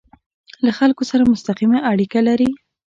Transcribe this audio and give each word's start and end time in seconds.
له 0.65 0.71
خلکو 0.79 1.03
سره 1.11 1.29
مستقیمه 1.31 1.79
اړیکه 1.91 2.19
لري. 2.27 2.49